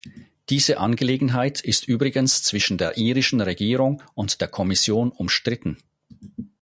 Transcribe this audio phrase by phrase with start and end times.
[0.49, 5.77] Diese Angelegenheit ist übrigens zwischen der irischen Regierung und der Kommission umstritten.